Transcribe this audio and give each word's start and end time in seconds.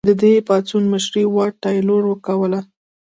د 0.09 0.11
دې 0.21 0.33
پاڅون 0.47 0.83
مشري 0.93 1.23
واټ 1.33 1.53
تایلور 1.63 2.03
کوله. 2.27 2.59